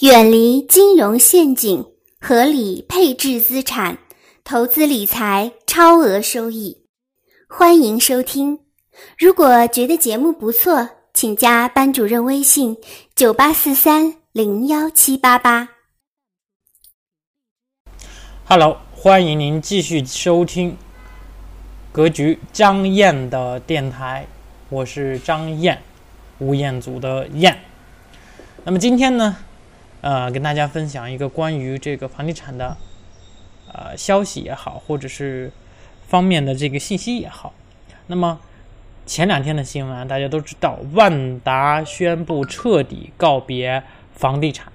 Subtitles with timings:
[0.00, 1.86] 远离金融陷阱，
[2.20, 3.96] 合理配置资产，
[4.42, 6.78] 投资理财超额收益。
[7.48, 8.58] 欢迎收听。
[9.16, 12.76] 如果觉得节目不错，请加班主任微信：
[13.14, 15.68] 九八四三零幺七八八。
[18.46, 20.76] Hello，欢迎您继续收听
[21.92, 24.26] 格局张燕的电台，
[24.70, 25.80] 我是张燕，
[26.38, 27.56] 吴彦祖的燕。
[28.64, 29.36] 那么今天呢？
[30.04, 32.76] 呃，跟大家分享一个关于这个房地产的
[33.72, 35.50] 呃消息也好，或者是
[36.06, 37.54] 方面的这个信息也好。
[38.08, 38.38] 那么
[39.06, 43.82] 前两天的新闻大家都知道，万达宣布彻底告别
[44.12, 44.70] 房地产，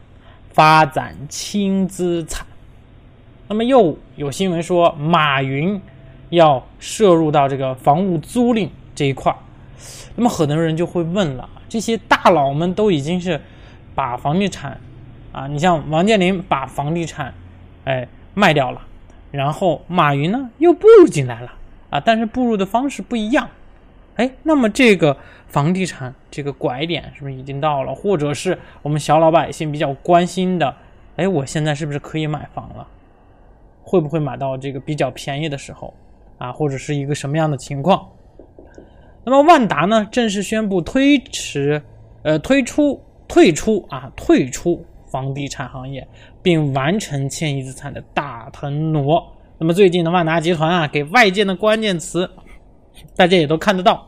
[0.52, 2.48] 发展轻资产。
[3.50, 5.80] 那么又有新闻说，马云
[6.30, 9.38] 要涉入到这个房屋租赁这一块儿。
[10.16, 13.40] 那么很多人就会问了，这些大佬们都已经是
[13.94, 14.82] 把房地产。
[15.32, 17.34] 啊，你像王健林把房地产，
[17.85, 18.82] 哎卖掉了，
[19.32, 21.54] 然后马云呢又步入进来了
[21.90, 23.49] 啊，但是步入的方式不一样，
[24.16, 25.16] 哎，那么这个
[25.48, 27.94] 房地产这个拐点是不是已经到了？
[27.94, 30.76] 或者是我们小老百姓比较关心的，
[31.16, 32.88] 哎，我现在是不是可以买房了？
[33.84, 35.93] 会不会买到这个比较便宜的时候
[36.38, 36.52] 啊？
[36.52, 38.08] 或者是一个什么样的情况？
[39.24, 41.82] 那么万达呢正式宣布推迟，
[42.24, 44.86] 呃，推出退出啊，退出。
[45.10, 46.07] 房地产行业，
[46.41, 49.35] 并完成迁移资产的大腾挪。
[49.57, 52.29] 那么最近的万达集团啊，给外界的关键词，
[53.15, 54.07] 大家也都看得到：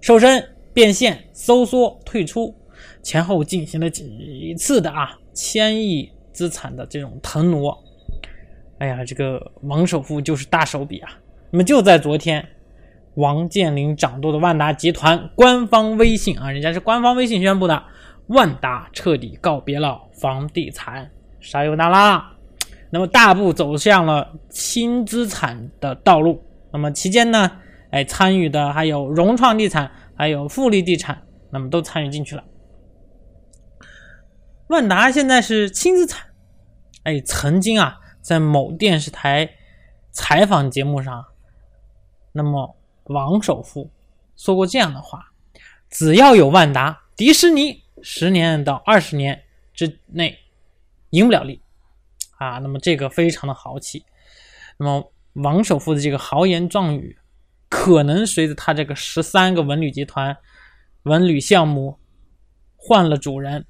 [0.00, 2.54] 瘦身、变现、收缩、退出，
[3.02, 7.78] 前后进行了几次的啊千亿资产的这种腾挪。
[8.78, 11.10] 哎呀，这个王首富就是大手笔啊！
[11.50, 12.48] 那么就在昨天，
[13.16, 17.82] 王健林掌舵的万达集团官方微信啊，人家是官方微信宣布的。
[18.30, 22.32] 万达彻底告别了房地产，啥有那啦？
[22.90, 26.40] 那么大步走向了轻资产的道路。
[26.72, 27.50] 那么期间呢，
[27.90, 32.44] 哎，参与的还有融创地产，还有富力地产，那么都参与进去了。
[34.68, 36.28] 万达现在是轻资产，
[37.02, 39.50] 哎，曾经啊，在某电视台
[40.12, 41.24] 采访节目上，
[42.30, 42.76] 那么
[43.06, 43.90] 王首富
[44.36, 45.32] 说过这样的话：
[45.90, 47.79] 只要有万达，迪士尼。
[48.02, 50.38] 十年到二十年之内
[51.10, 51.60] 赢不了利
[52.38, 54.04] 啊，那么这个非常的豪气。
[54.78, 57.18] 那么王首富的这个豪言壮语，
[57.68, 60.36] 可能随着他这个十三个文旅集团、
[61.02, 61.98] 文旅项目
[62.76, 63.66] 换了主人，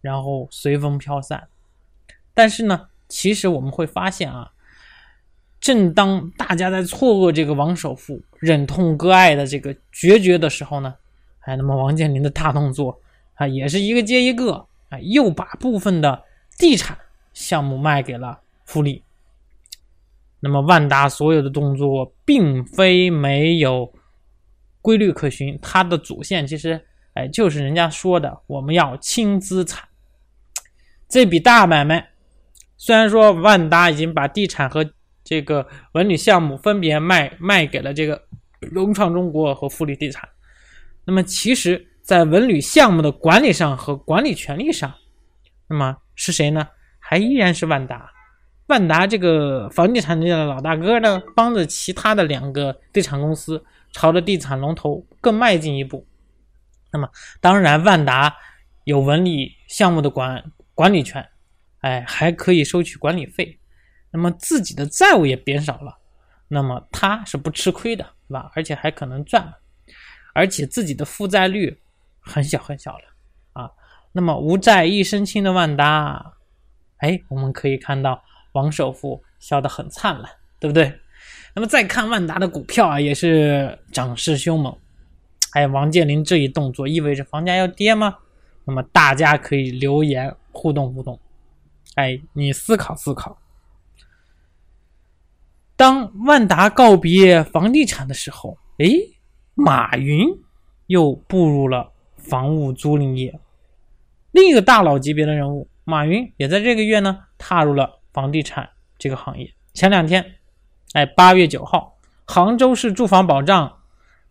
[0.00, 1.48] 然后随风飘散。
[2.32, 4.52] 但是呢，其实我们会发现啊，
[5.60, 10.94] 正当大家在错愕这个王首富忍痛割爱的这个决绝的时候呢，
[11.40, 13.00] 哎，那么王健林的大动作。
[13.36, 16.24] 啊，也是一个接一个，啊，又把部分的
[16.58, 16.98] 地产
[17.34, 19.02] 项目卖给了富力。
[20.40, 23.92] 那么万达所有的动作并非没有
[24.80, 26.82] 规律可循，它的主线其实，
[27.12, 29.86] 哎，就是人家说的，我们要轻资产。
[31.08, 32.08] 这笔大买卖，
[32.78, 34.88] 虽然说万达已经把地产和
[35.22, 38.22] 这个文旅项目分别卖卖给了这个
[38.60, 40.26] 融创中国和富力地产，
[41.04, 41.86] 那么其实。
[42.06, 44.94] 在文旅项目的管理上和管理权利上，
[45.66, 46.68] 那么是谁呢？
[47.00, 48.08] 还依然是万达。
[48.68, 56.06] 万达这个房地产界的老大哥呢，帮着其他的两个地产公司朝着地产龙头更迈进一步。
[56.92, 58.32] 那么，当然万达
[58.84, 61.28] 有文旅项目的管管理权，
[61.80, 63.58] 哎，还可以收取管理费。
[64.12, 65.98] 那么自己的债务也变少了，
[66.46, 68.52] 那么他是不吃亏的，是吧？
[68.54, 69.52] 而且还可能赚，
[70.34, 71.76] 而且自己的负债率。
[72.26, 73.04] 很小很小了
[73.52, 73.70] 啊，
[74.12, 76.34] 那么无债一身轻的万达，
[76.98, 78.22] 哎，我们可以看到
[78.52, 80.92] 王首富笑得很灿烂，对不对？
[81.54, 84.76] 那么再看万达的股票啊，也是涨势凶猛。
[85.52, 88.18] 哎，王健林这一动作意味着房价要跌吗？
[88.64, 91.18] 那么大家可以留言互动互动，
[91.94, 93.38] 哎，你思考思考。
[95.76, 98.86] 当万达告别房地产的时候，哎，
[99.54, 100.26] 马云
[100.88, 101.92] 又步入了。
[102.28, 103.38] 房屋租赁业，
[104.32, 108.68] 另一个大佬级别的人物马云也在这个月呢踏入了房地产
[108.98, 109.52] 这个行业。
[109.72, 110.34] 前两天，
[110.92, 113.78] 哎，八月九号，杭州市住房保障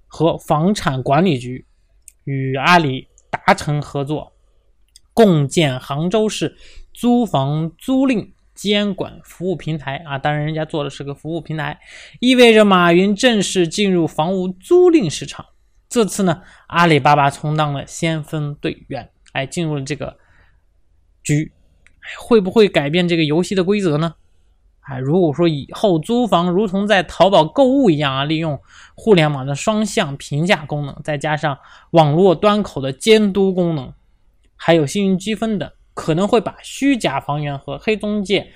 [0.08, 1.66] 和房产管理局
[2.26, 4.34] 与阿里达成合作，
[5.14, 6.58] 共建杭州市
[6.94, 10.18] 租房租赁监管服务平台啊。
[10.18, 11.80] 当然，人家做的是个服务平台，
[12.20, 15.46] 意味着马云正式进入房屋租赁市场。
[15.96, 20.18] 这次呢，阿里巴巴充当了先锋队员，哎，进入了这个
[21.24, 21.50] 局，
[22.20, 24.14] 会不会改变这个游戏的规则呢？
[24.82, 28.60] 哎，如果说以后租房如同在淘宝购物一样啊，利用
[28.94, 31.58] 互联网的双向评价功能，再加上
[31.92, 33.94] 网络端口的监督功能，
[34.58, 38.52] 还有信用积分等，可能会把虚假房源和黑中介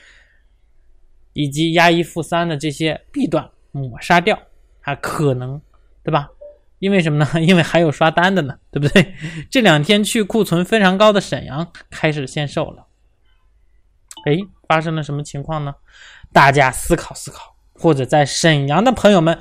[1.32, 4.38] 以及押一付三的这些弊端抹杀掉，
[4.82, 5.62] 还可能，
[6.04, 6.30] 对吧？
[6.80, 7.30] 因为什么呢？
[7.42, 9.14] 因为还有刷单的呢，对不对？
[9.50, 12.88] 这两天去库存非常高的沈阳开始限售了。
[14.26, 14.38] 哎，
[14.68, 15.76] 发生了什么情况呢？
[16.34, 19.40] 大家思考思考，或者在沈阳的朋友们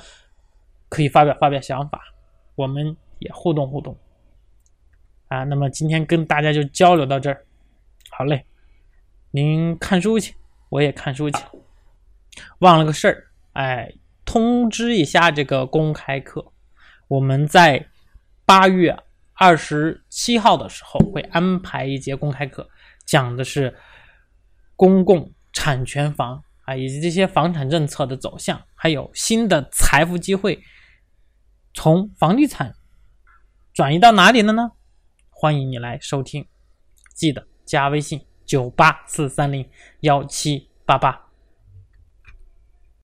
[0.89, 2.01] 可以发表发表想法，
[2.55, 3.99] 我们也互动互动。
[5.29, 7.45] 啊，那么今天跟大家就交流到这儿，
[8.11, 8.47] 好嘞，
[9.31, 10.35] 您看书去，
[10.71, 11.39] 我也看书去。
[12.61, 13.93] 忘了个事儿，哎，
[14.25, 16.53] 通知一下这个公开课，
[17.09, 17.89] 我们在
[18.45, 18.97] 八月
[19.33, 22.69] 二十七号的时候会安排一节公开课，
[23.07, 23.75] 讲的是
[24.77, 30.63] 公共产权房啊，以及这些房产政策的走向，还有新的财富机会
[31.73, 32.75] 从房地产
[33.73, 34.73] 转移到哪里了呢？
[35.31, 36.47] 欢迎你来收听，
[37.15, 39.67] 记得加微信九八四三零
[40.01, 41.28] 幺七八八。